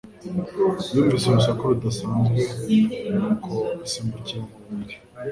[0.95, 2.39] Yumvise urusaku rudasanzwe,
[3.15, 3.51] nuko
[3.85, 4.95] asimbukira mu buriri.